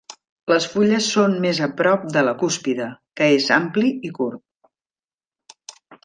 [0.51, 2.87] Les fulles són més a prop de la cúspide,
[3.21, 5.53] que és ampli i curt.